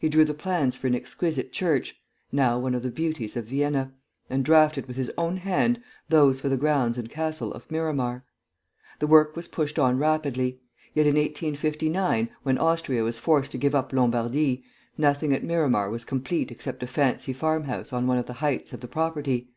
[0.00, 1.94] He drew the plans for an exquisite church
[2.32, 3.92] (now one of the beauties of Vienna),
[4.28, 8.24] and draughted with his own hand those for the grounds and castle of Miramar.
[8.98, 10.60] The work was pushed on rapidly,
[10.92, 14.64] yet in 1859, when Austria was forced to give up Lombardy,
[14.98, 18.72] nothing at Miramar was complete except a fancy farm house on one of the heights
[18.72, 19.52] of the property.